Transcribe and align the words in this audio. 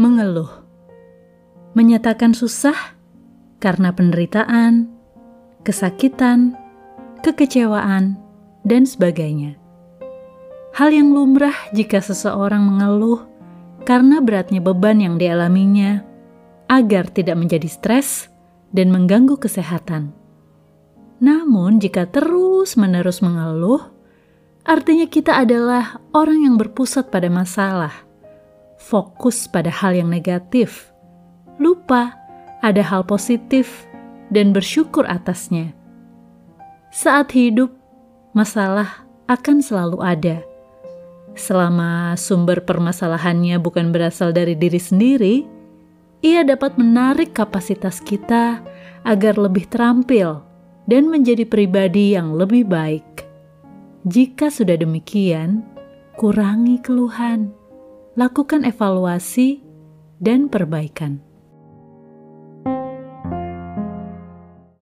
mengeluh, 0.00 0.48
menyatakan 1.76 2.32
susah 2.32 2.96
karena 3.60 3.92
penderitaan, 3.92 4.88
kesakitan, 5.60 6.56
kekecewaan, 7.20 8.16
dan 8.64 8.88
sebagainya. 8.88 9.60
Hal 10.72 10.96
yang 10.96 11.12
lumrah 11.12 11.52
jika 11.76 12.00
seseorang 12.00 12.64
mengeluh 12.64 13.28
karena 13.84 14.24
beratnya 14.24 14.64
beban 14.64 15.04
yang 15.04 15.20
dialaminya, 15.20 16.00
agar 16.72 17.12
tidak 17.12 17.36
menjadi 17.36 17.68
stres 17.68 18.32
dan 18.72 18.88
mengganggu 18.88 19.36
kesehatan. 19.36 20.16
Namun, 21.20 21.76
jika 21.76 22.08
terus-menerus 22.08 23.20
mengeluh, 23.20 23.92
artinya 24.64 25.04
kita 25.04 25.36
adalah 25.44 26.00
orang 26.16 26.48
yang 26.48 26.56
berpusat 26.56 27.12
pada 27.12 27.28
masalah, 27.28 28.08
fokus 28.90 29.46
pada 29.46 29.70
hal 29.70 29.94
yang 29.94 30.10
negatif, 30.10 30.90
lupa 31.62 32.18
ada 32.66 32.82
hal 32.82 33.06
positif, 33.06 33.86
dan 34.34 34.50
bersyukur 34.50 35.06
atasnya. 35.06 35.70
Saat 36.90 37.30
hidup, 37.38 37.70
masalah 38.34 39.06
akan 39.30 39.62
selalu 39.62 40.02
ada. 40.02 40.42
Selama 41.38 42.18
sumber 42.18 42.66
permasalahannya 42.66 43.62
bukan 43.62 43.94
berasal 43.94 44.34
dari 44.34 44.58
diri 44.58 44.82
sendiri, 44.82 45.36
ia 46.20 46.42
dapat 46.42 46.74
menarik 46.74 47.30
kapasitas 47.30 48.02
kita 48.02 48.58
agar 49.06 49.38
lebih 49.38 49.70
terampil 49.70 50.42
dan 50.90 51.06
menjadi 51.06 51.46
pribadi 51.46 52.18
yang 52.18 52.34
lebih 52.34 52.66
baik. 52.66 53.06
Jika 54.04 54.50
sudah 54.50 54.74
demikian, 54.74 55.62
kurangi 56.18 56.82
keluhan, 56.82 57.54
lakukan 58.20 58.68
evaluasi, 58.68 59.64
dan 60.20 60.52
perbaikan. 60.52 61.24